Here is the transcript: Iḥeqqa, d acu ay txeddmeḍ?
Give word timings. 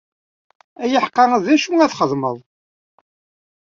Iḥeqqa, 0.95 1.23
d 1.43 1.45
acu 1.53 1.69
ay 1.83 1.89
txeddmeḍ? 1.91 2.37